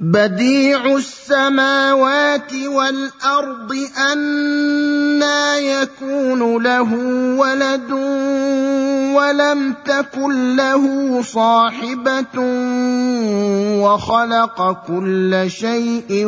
بديع 0.00 0.96
السماوات 0.96 2.52
والأرض 2.54 3.76
انى 4.12 5.66
يكون 5.66 6.62
له 6.62 6.94
ولد 7.38 7.92
ولم 9.14 9.74
تكن 9.84 10.56
له 10.56 11.22
صاحبة 11.22 12.38
وخلق 13.82 14.86
كل 14.86 15.44
شيء 15.50 16.26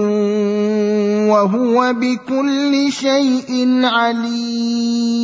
وهو 1.30 1.92
بكل 1.92 2.92
شيء 2.92 3.80
عليم. 3.84 5.20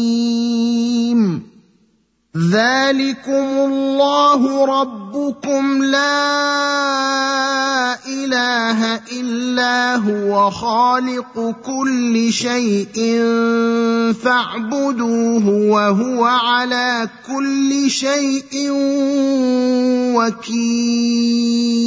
ذلكم 2.36 3.48
الله 3.64 4.64
ربكم 4.64 5.84
لا 5.84 6.36
اله 8.06 9.00
الا 9.12 9.96
هو 9.96 10.50
خالق 10.50 11.54
كل 11.64 12.32
شيء 12.32 13.22
فاعبدوه 14.22 15.48
وهو 15.48 16.24
على 16.24 17.08
كل 17.26 17.90
شيء 17.90 18.70
وكيل 20.16 21.86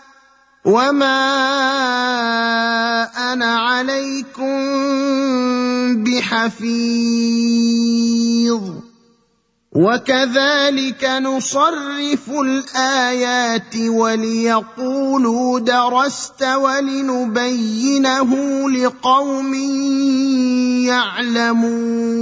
وما 0.65 1.21
أنا 3.33 3.59
عليكم 3.59 4.61
بحفيظ 6.03 7.41
وكذلك 9.75 11.05
نصرف 11.05 12.29
الايات 12.29 13.75
وليقولوا 13.77 15.59
درست 15.59 16.43
ولنبينه 16.43 18.31
لقوم 18.69 19.53
يعلمون 20.85 22.21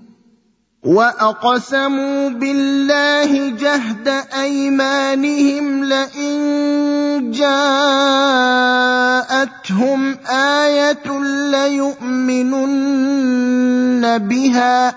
واقسموا 0.83 2.29
بالله 2.29 3.49
جهد 3.49 4.07
ايمانهم 4.33 5.83
لئن 5.83 7.31
جاءتهم 7.31 8.41
إيه 10.29 11.03
ليؤمنن 11.51 12.97
بها 14.17 14.95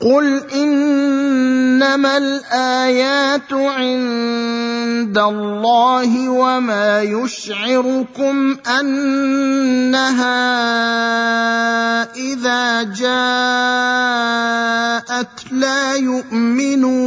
قل 0.00 0.42
انما 0.52 2.16
الايات 2.16 3.52
عند 3.52 5.18
الله 5.18 6.28
وما 6.28 7.02
يشعركم 7.02 8.56
انها 8.66 10.36
اذا 12.12 12.82
جاءت 12.82 13.06
لا 15.52 15.94
يؤمنون 15.94 17.06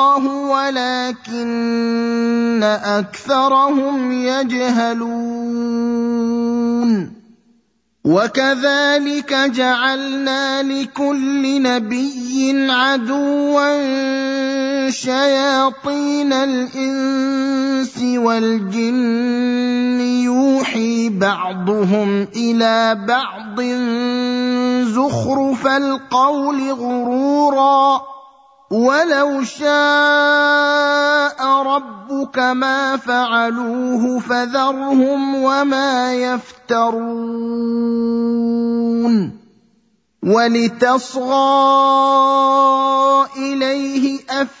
ولكن 0.49 2.63
أكثرهم 2.83 4.11
يجهلون. 4.11 5.61
وكذلك 8.05 9.33
جعلنا 9.33 10.63
لكل 10.63 11.61
نبي 11.61 12.71
عدوا 12.71 13.69
شياطين 14.89 16.33
الإنس 16.33 17.97
والجن 18.01 20.01
يوحي 20.01 21.09
بعضهم 21.09 22.27
إلى 22.35 23.05
بعض 23.07 23.61
زخرف 24.89 25.67
القول 25.67 26.71
غرورا. 26.71 28.01
ولو 28.71 29.43
شاء 29.43 29.71
ربك 31.63 32.39
ما 32.39 32.97
فعلوه 32.97 34.19
فذرهم 34.19 35.35
وما 35.43 36.13
يفترون 36.13 37.71
ولتصغى 40.23 41.31
اليه 43.37 44.19
افئده 44.29 44.60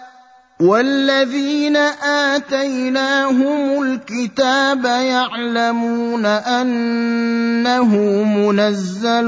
والذين 0.61 1.77
اتيناهم 2.05 3.83
الكتاب 3.83 4.85
يعلمون 4.85 6.25
انه 6.25 7.95
منزل 8.23 9.25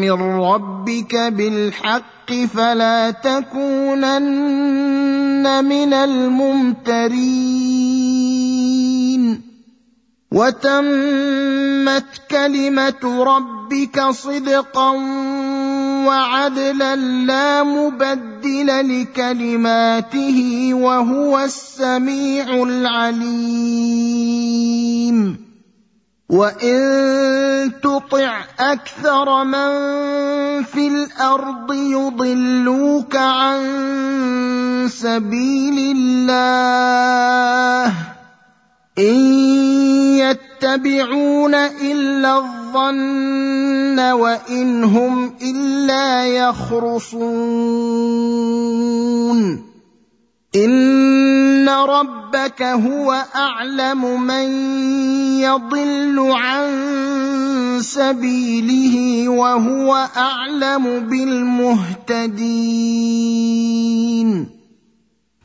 من 0.00 0.12
ربك 0.40 1.16
بالحق 1.16 2.32
فلا 2.54 3.10
تكونن 3.10 4.24
من 5.64 5.92
الممترين 5.94 7.42
وتمت 10.32 12.04
كلمه 12.30 13.24
ربك 13.24 14.00
صدقا 14.10 14.92
وعدلا 16.06 16.96
لا 16.96 17.62
مبدل 17.62 19.00
لكلماته 19.00 20.70
وهو 20.74 21.38
السميع 21.38 22.62
العليم. 22.62 23.82
وان 26.32 27.72
تطع 27.82 28.44
أكثر 28.60 29.44
من 29.44 29.72
في 30.64 30.88
الأرض 30.88 31.72
يضلوك 31.72 33.16
عن 33.16 33.60
سبيل 34.88 35.96
الله 35.96 37.92
ان 38.98 39.16
يتبعون 40.16 41.54
الا 41.54 42.61
الظن 42.76 43.98
وإن 43.98 44.84
هم 44.84 45.32
إلا 45.42 46.26
يخرصون. 46.26 47.72
إن 50.56 51.68
ربك 51.68 52.62
هو 52.62 53.24
أعلم 53.36 54.20
من 54.20 54.50
يضل 55.40 56.30
عن 56.32 56.68
سبيله 57.80 59.28
وهو 59.28 60.08
أعلم 60.16 61.00
بالمهتدين. 61.08 62.22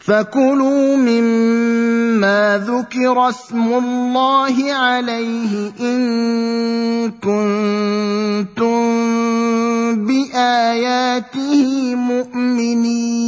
فكلوا 0.08 0.96
مما 0.96 2.64
ذكر 2.68 3.30
اسم 3.30 3.74
الله 3.74 4.74
عليه 4.74 5.72
ان 5.82 7.12
كنتم 7.12 8.78
باياته 10.06 11.96
مؤمنين 11.96 13.28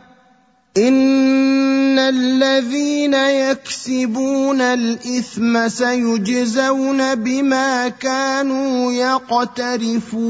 ان 0.77 1.99
الذين 1.99 3.13
يكسبون 3.13 4.61
الاثم 4.61 5.67
سيجزون 5.67 7.15
بما 7.15 7.87
كانوا 7.89 8.91
يقترفون 8.91 10.21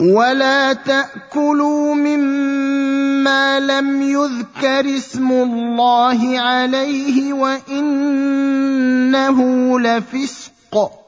ولا 0.00 0.72
تاكلوا 0.72 1.94
مما 1.94 3.60
لم 3.60 4.02
يذكر 4.02 4.96
اسم 4.96 5.32
الله 5.32 6.38
عليه 6.38 7.32
وانه 7.32 7.80
لفسق 9.80 11.07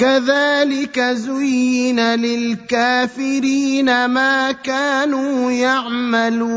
كذلك 0.00 1.00
زين 1.00 2.00
للكافرين 2.00 4.04
ما 4.04 4.52
كانوا 4.52 5.52
يعملون. 5.52 6.50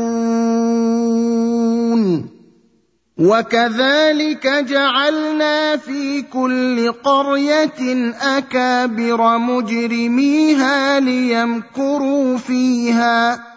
وكذلك 3.18 4.46
جعلنا 4.46 5.76
في 5.76 6.22
كل 6.22 6.92
قرية 6.92 8.12
أكابر 8.20 9.38
مجرميها 9.38 11.00
ليمكروا 11.00 12.38
فيها. 12.38 13.53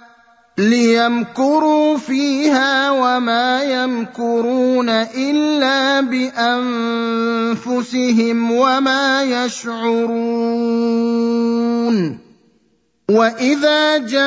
ليمكروا 0.57 1.97
فيها 1.97 2.91
وما 2.91 3.63
يمكرون 3.63 4.89
الا 4.89 6.01
بانفسهم 7.61 8.51
وما 8.51 9.23
يشعرون 9.23 10.57
واذا 13.11 13.97
جاءتهم 13.97 14.25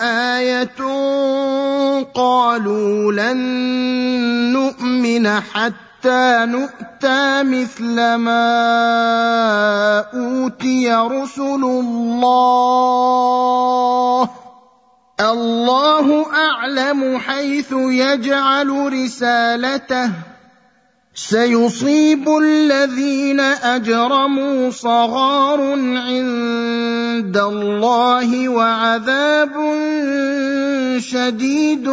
إيه 0.00 0.76
قالوا 2.14 3.12
لن 3.12 3.36
نؤمن 4.52 5.40
حتى 5.40 5.93
حتى 6.04 6.44
نؤتى 6.52 7.42
مثل 7.42 7.96
ما 8.14 8.44
أوتي 10.14 10.92
رسل 10.92 11.64
الله. 11.64 12.20
الله 15.20 16.26
أعلم 16.32 17.18
حيث 17.18 17.72
يجعل 17.72 18.92
رسالته. 18.92 20.10
سيصيب 21.14 22.28
الذين 22.28 23.40
أجرموا 23.40 24.70
صغار 24.70 25.60
عند 25.96 27.36
الله 27.36 28.48
وعذاب 28.48 29.52
شديد 30.98 31.88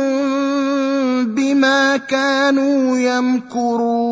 بما 1.37 1.97
كانوا 1.97 2.97
يمكرون. 2.97 4.11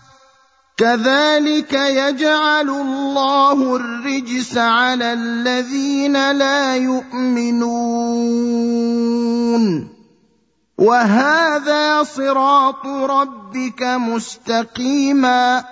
كذلك 0.81 1.73
يجعل 1.73 2.69
الله 2.69 3.75
الرجس 3.75 4.57
على 4.57 5.13
الذين 5.13 6.31
لا 6.31 6.75
يؤمنون. 6.75 7.71
وهذا 10.77 12.03
صراط 12.03 12.87
ربك 12.87 13.83
مستقيما. 13.83 15.63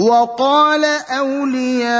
وقال 0.00 0.84
أولياؤهم 1.08 1.96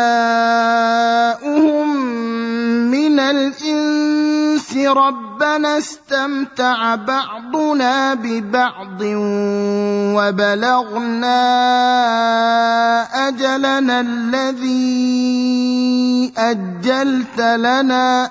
من 2.93 3.21
الإنس 3.21 4.77
ربنا 4.77 5.79
استمتع 5.79 6.95
بعضنا 6.95 8.15
ببعض 8.15 9.01
وبلغنا 10.13 11.39
أجلنا 13.29 14.01
الذي 14.01 15.37
أجلت 16.39 17.41
لنا 17.41 18.31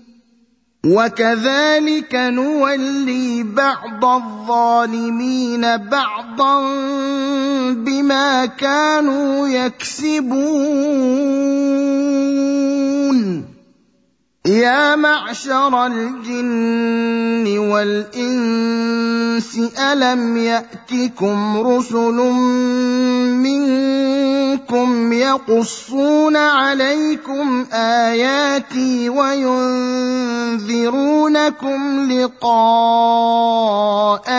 وكذلك 0.85 2.15
نولي 2.15 3.43
بعض 3.43 4.05
الظالمين 4.05 5.77
بعضا 5.77 6.61
بما 7.73 8.45
كانوا 8.45 9.47
يكسبون. 9.47 10.31
يا 14.45 14.95
معشر 14.95 15.85
الجن 15.85 17.57
والإنس 17.57 19.59
ألم 19.79 20.37
يأتكم 20.37 21.67
رسل 21.67 22.15
منكم 23.37 25.13
يقصون 25.13 26.35
عليكم 26.35 27.65
آياتي 27.73 29.09
وينذرونكم 29.09 30.51
لقاء 32.11 33.65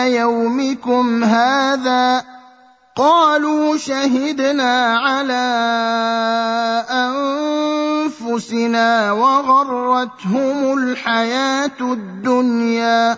يومكم 0.07 1.23
هذا 1.23 2.32
قالوا 2.95 3.77
شهدنا 3.77 4.97
على 4.97 5.45
أنفسنا 8.21 9.11
وغرتهم 9.11 10.77
الحياة 10.77 11.81
الدنيا 11.81 13.17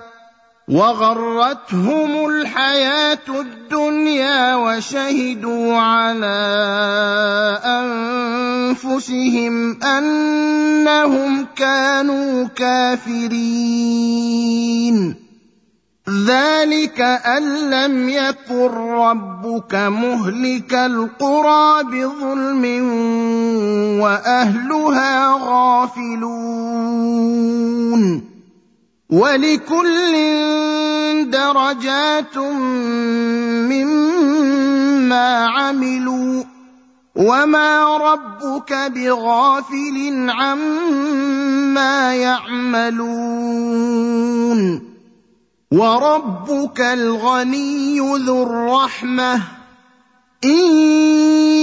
وغرتهم 0.68 2.26
الحياة 2.26 3.28
الدنيا 3.30 4.56
وشهدوا 4.56 5.78
على 5.78 6.40
أنفسهم 8.76 9.84
أنهم 9.84 11.48
كانوا 11.56 12.48
كافرين. 12.56 13.26
ذلك 16.10 17.02
ان 17.02 17.70
لم 17.70 18.10
يكن 18.10 18.70
ربك 18.78 19.76
مهلك 19.76 20.74
القرى 20.74 21.84
بظلم 21.84 22.66
واهلها 24.02 25.38
غافلون 25.42 26.36
ولكل 29.10 30.14
درجات 31.30 32.38
مما 33.98 35.46
عملوا 35.46 36.44
وما 37.16 37.98
ربك 37.98 38.74
بغافل 38.74 40.30
عما 40.30 42.16
يعملون 42.16 43.66
وربك 45.76 46.80
الغني 46.80 48.00
ذو 48.00 48.44
الرحمة. 48.44 49.42
إن 50.44 50.66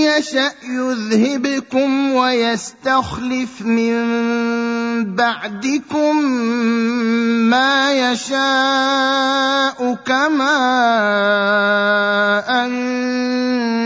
يشأ 0.05 0.53
يذهبكم 0.69 2.13
ويستخلف 2.13 3.63
من 3.63 3.95
بعدكم 5.15 6.25
ما 7.51 7.93
يشاء 7.93 9.95
كما 10.07 10.59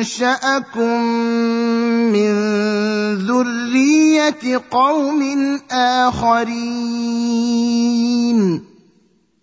أنشأكم 0.00 1.02
من 2.12 2.34
ذرية 3.14 4.62
قوم 4.70 5.60
آخرين. 5.70 6.66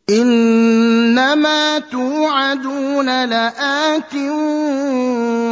انما 0.10 1.80
توعدون 1.80 3.26
لات 3.26 4.16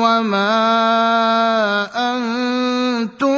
وما 0.03 0.51
أنتم 1.95 3.31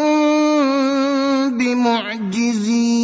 بمعجزين 1.58 3.04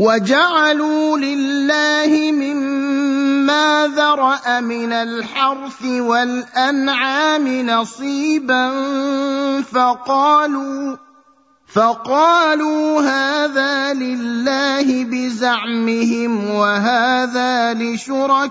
وجعلوا 0.00 1.18
لله 1.18 2.32
مما 2.32 3.92
ذرأ 3.96 4.60
من 4.60 4.92
الحرث 4.92 5.84
والأنعام 5.84 7.66
نصيبا 7.66 8.70
فقالوا 9.62 10.96
فقالوا 11.72 13.00
هذا 13.00 13.92
لله 13.92 15.04
بزعمهم 15.04 16.50
وهذا 16.50 17.74
لشركائنا 17.74 18.50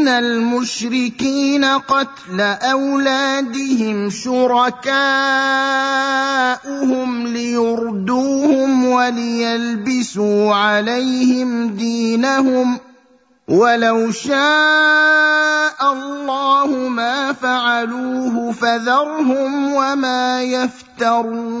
من 0.00 0.08
المشركين 0.08 1.64
قتل 1.64 2.40
أولادهم 2.40 4.10
شركاءهم 4.10 4.96
ليردوهم 7.26 8.84
وليلبسوا 8.86 10.54
عليهم 10.54 11.68
دينهم 11.68 12.78
ولو 13.48 14.10
شاء 14.10 15.92
الله 15.92 16.66
ما 16.88 17.32
فعلوه 17.32 18.52
فذرهم 18.52 19.74
وما 19.74 20.42
يفترون 20.42 21.60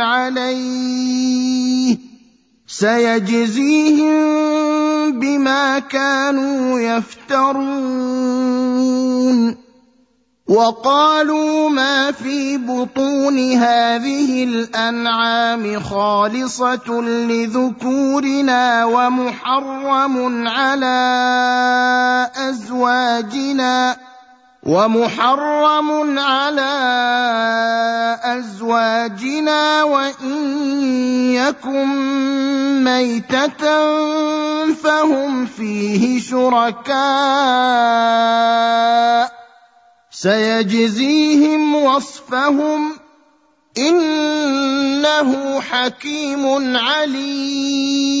عليه 0.00 1.96
سيجزيهم 2.66 4.10
بما 5.20 5.78
كانوا 5.78 6.80
يفترون. 6.80 8.40
وقالوا 10.48 11.68
ما 11.70 12.12
في 12.12 12.58
بطون 12.58 13.38
هذه 13.52 14.44
الأنعام 14.44 15.80
خالصة 15.80 17.00
لذكورنا 17.02 18.84
ومحرم 18.84 20.48
على 20.48 21.00
أزواجنا. 22.36 24.09
ومحرم 24.62 26.18
على 26.18 26.74
أزواجنا 28.22 29.82
وإن 29.82 30.36
يكن 31.32 31.88
ميتة 32.84 33.64
فهم 34.74 35.46
فيه 35.46 36.20
شركاء. 36.20 37.00
سيجزيهم 40.10 41.74
وصفهم 41.74 42.92
إنه 43.78 45.60
حكيم 45.60 46.76
عليم. 46.76 48.20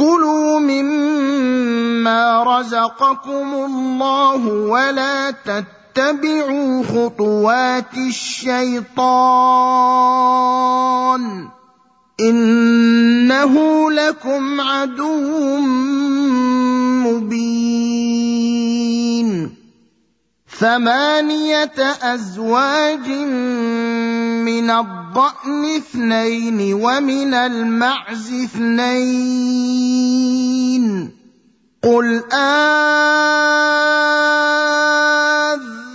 كلوا 0.00 0.58
مما 0.58 2.44
رزقكم 2.44 3.54
الله 3.54 4.46
ولا 4.48 5.30
تتبعوا 5.30 6.82
خطوات 6.84 7.94
الشيطان 7.96 8.80
إنه 12.20 13.54
لكم 13.90 14.60
عدو 14.60 15.56
مبين 17.04 18.40
ثمانية 20.60 21.80
أزواج 22.02 23.08
من 24.44 24.70
الضأن 24.70 25.64
اثنين 25.76 26.74
ومن 26.74 27.34
المعز 27.34 28.32
اثنين. 28.44 29.80
قل 31.82 32.24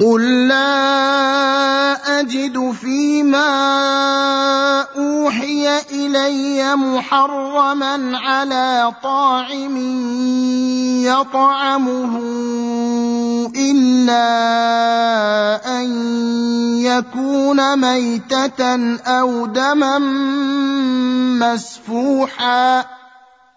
قل 0.00 0.48
لا 0.48 2.20
اجد 2.20 2.72
فيما 2.80 3.50
اوحي 4.96 5.78
الي 5.92 6.76
محرما 6.76 8.18
على 8.18 8.92
طاعم 9.02 9.76
يطعمه 11.04 12.16
الا 13.56 14.26
ان 15.80 15.86
يكون 16.80 17.78
ميته 17.78 18.96
أو 18.96 19.46
دما 19.46 19.98
مسفوحا 21.44 22.99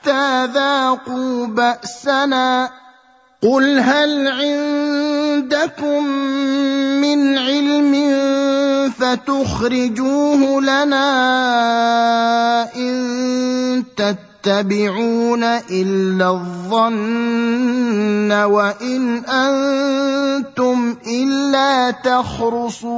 حتى 0.00 0.44
ذاقوا 0.44 1.46
بأسنا. 1.46 2.70
قل 3.42 3.80
هل 3.80 4.28
عندكم 4.28 6.04
من 7.00 7.38
علم 7.38 7.94
فتخرجوه 8.90 10.60
لنا 10.60 11.08
إن 12.76 13.84
تتبعون 13.96 15.44
إلا 15.44 16.30
الظن 16.30 18.32
وإن 18.32 19.24
أنتم 19.24 20.96
إلا 21.06 21.90
تخرصون. 21.90 22.90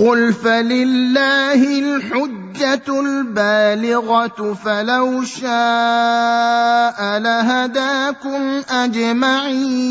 قل 0.00 0.32
فلله 0.32 1.78
الحجه 1.78 3.00
البالغه 3.00 4.54
فلو 4.64 5.24
شاء 5.24 7.18
لهداكم 7.18 8.62
اجمعين 8.70 9.90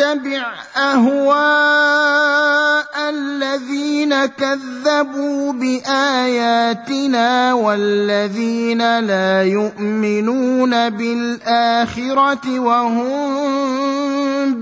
اتبع 0.00 0.52
أهواء 0.76 1.90
الذين 3.10 4.26
كذبوا 4.26 5.52
بآياتنا 5.52 7.52
والذين 7.52 9.00
لا 9.00 9.42
يؤمنون 9.42 10.90
بالآخرة 10.90 12.60
وهم 12.60 13.32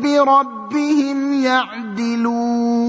بربهم 0.01 1.43
يعدلون. 1.43 2.89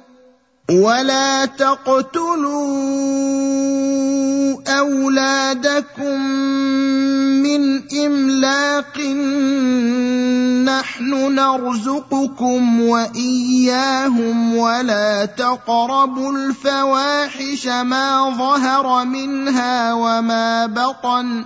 ولا 0.71 1.45
تقتلوا 1.45 2.61
اولادكم 4.67 6.21
من 7.43 7.81
املاق 8.05 8.99
نحن 10.65 11.35
نرزقكم 11.35 12.81
واياهم 12.81 14.55
ولا 14.55 15.25
تقربوا 15.25 16.31
الفواحش 16.31 17.67
ما 17.67 18.35
ظهر 18.37 19.05
منها 19.05 19.93
وما 19.93 20.65
بطن 20.65 21.45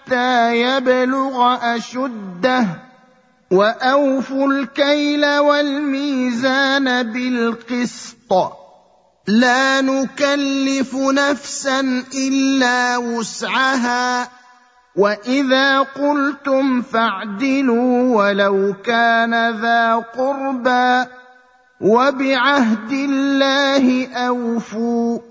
حتى 0.11 0.61
يبلغ 0.61 1.57
أشده 1.75 2.67
وأوفوا 3.51 4.47
الكيل 4.47 5.25
والميزان 5.25 7.03
بالقسط. 7.03 8.33
لا 9.27 9.81
نكلف 9.81 10.95
نفسا 10.95 12.03
إلا 12.15 12.97
وسعها. 12.97 14.29
وإذا 14.95 15.79
قلتم 15.79 16.81
فاعدلوا 16.81 18.15
ولو 18.15 18.75
كان 18.83 19.61
ذا 19.61 19.95
قربى 19.95 21.09
وبعهد 21.81 22.91
الله 22.91 24.07
أوفوا. 24.15 25.30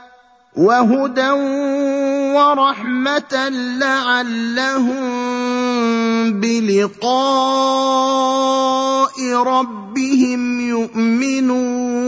وهدى 0.55 1.29
ورحمه 2.35 3.49
لعلهم 3.79 5.01
بلقاء 6.41 7.11
ربهم 9.33 10.61
يؤمنون 10.61 12.01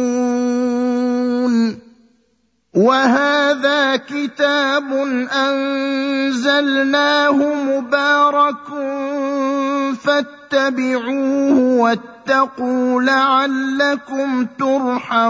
وهذا 2.76 3.96
كتاب 3.96 4.94
انزلناه 5.32 7.38
مبارك 7.54 8.68
فاتبعوه 10.04 11.60
واتقوا 11.80 13.02
لعلكم 13.02 14.46
ترحمون 14.60 15.24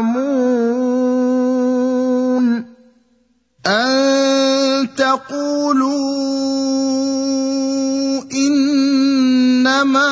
أن 3.66 4.96
تقولوا 4.96 5.94
إنما 8.34 10.04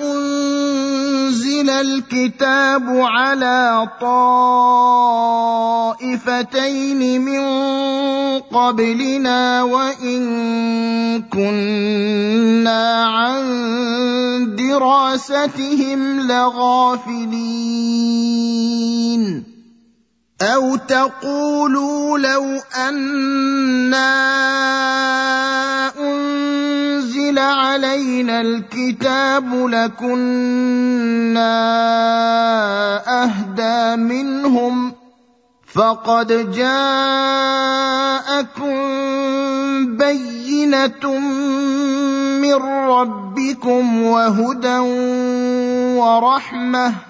أنزل 0.00 1.70
الكتاب 1.70 2.84
على 2.88 3.88
طائفتين 4.00 4.40
من 7.20 7.40
قبلنا 8.40 9.62
وإن 9.62 10.22
كنا 11.22 13.04
عن 13.04 14.56
دراستهم 14.56 16.20
لغافلين. 16.20 17.60
أو 20.42 20.76
تقولوا 20.76 22.18
لو 22.18 22.60
أنا 22.76 24.10
انزل 25.98 27.38
علينا 27.38 28.40
الكتاب 28.40 29.54
لكنا 29.54 30.10
اهدى 33.22 34.02
منهم 34.02 34.92
فقد 35.74 36.52
جاءكم 36.52 36.80
بينه 39.96 41.18
من 42.40 42.54
ربكم 42.88 44.02
وهدى 44.02 44.78
ورحمه 45.98 47.09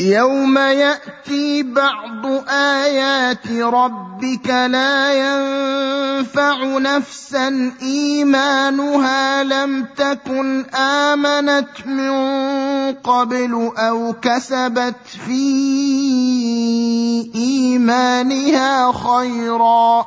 يوم 0.00 0.58
ياتي 0.58 1.62
بعض 1.62 2.26
ايات 2.48 3.48
ربك 3.52 4.48
لا 4.48 5.12
ينفع 5.12 6.78
نفسا 6.78 7.72
ايمانها 7.82 9.42
لم 9.42 9.86
تكن 9.96 10.64
امنت 10.74 11.86
من 11.86 12.12
قبل 12.92 13.72
أو 13.78 14.12
كسبت 14.22 15.06
في 15.26 15.42
ايمانها 17.34 18.92
خيرا 18.92 20.06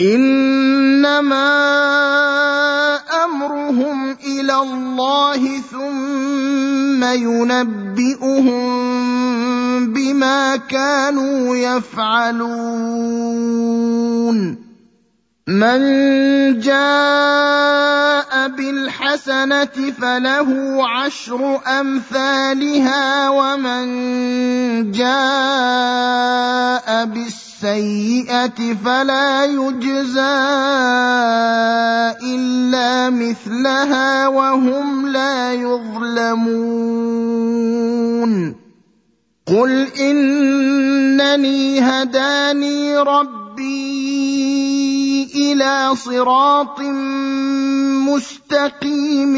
إنما 0.00 1.54
أمرهم 3.24 4.16
إلى 4.26 4.54
الله 4.54 5.60
ثم 5.60 7.04
ينبئهم 7.04 8.64
بما 9.94 10.56
كانوا 10.56 11.56
يفعلون. 11.56 12.94
من 15.48 15.80
جاء 16.60 17.93
بالحسنة 18.46 19.92
فله 20.00 20.80
عشر 20.88 21.60
أمثالها 21.80 23.28
ومن 23.28 23.86
جاء 24.92 25.14
بالسيئة 27.04 28.74
فلا 28.84 29.44
يجزى 29.44 30.20
إلا 32.22 33.10
مثلها 33.10 34.28
وهم 34.28 35.08
لا 35.08 35.52
يظلمون. 35.52 37.04
قل 39.46 39.86
إنني 40.00 41.80
هداني 41.80 42.96
ربي 42.96 43.44
إلى 45.34 45.94
صراط 45.94 46.80
مستقيم 48.06 49.34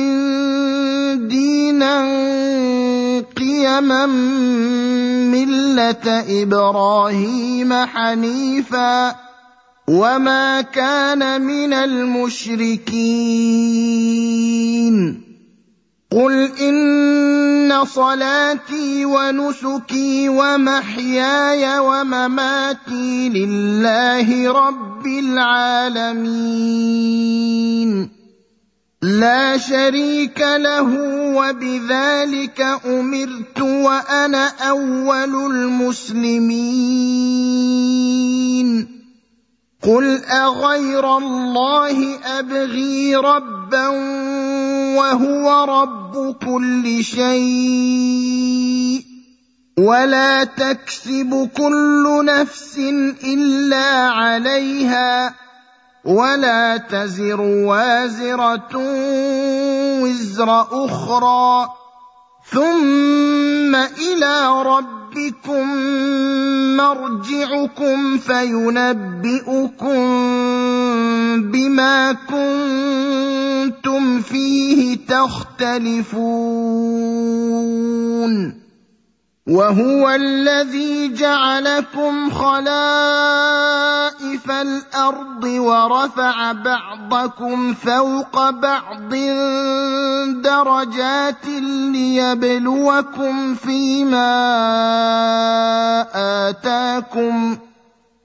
دينا 1.28 1.94
قيما 3.36 4.06
ملة 5.26 6.06
إبراهيم 6.42 7.72
حنيفا 7.72 9.16
وما 9.88 10.60
كان 10.60 11.42
من 11.42 11.72
المشركين. 11.72 13.26
قل 16.12 16.50
إن 16.60 17.84
صلاتي 17.84 19.04
ونسكي 19.04 20.28
ومحياي 20.28 21.78
ومماتي 21.78 23.28
لله 23.28 24.52
رب 24.52 25.06
العالمين. 25.06 26.16
لا 29.06 29.58
شريك 29.58 30.40
له 30.40 30.90
وبذلك 31.36 32.60
أمرت 32.86 33.60
وأنا 33.60 34.48
أول 34.48 35.34
المسلمين. 35.34 36.66
قل 39.82 40.24
أغير 40.24 41.18
الله 41.18 42.18
أبغي 42.24 43.16
ربا 43.16 43.88
وهو 44.98 45.64
رب 45.64 46.34
كل 46.44 47.04
شيء. 47.04 48.46
ولا 49.78 50.44
تكسب 50.44 51.50
كل 51.56 52.24
نفس 52.24 52.78
إلا 53.24 54.08
عليها. 54.10 55.45
ولا 56.06 56.76
تزر 56.76 57.40
وازرة 57.40 58.76
وزر 60.02 60.66
أخرى. 60.84 61.68
ثم 62.50 63.74
إلى 63.76 64.62
ربكم 64.62 65.76
مرجعكم 66.76 68.18
فينبئكم 68.18 69.96
بما 71.42 72.12
كنتم 72.12 74.02
فيه 74.20 74.98
تختلفون. 75.08 76.26
وهو 79.46 80.10
الذي 80.10 81.14
جعلكم 81.14 82.30
خلائف 82.30 82.90
الأرض 84.50 85.44
ورفع 85.44 86.52
بعضكم 86.52 87.74
فوق 87.74 88.50
بعض 88.50 89.14
درجات 90.42 91.46
ليبلوكم 91.92 93.54
فيما 93.54 94.26
آتاكم 96.48 97.58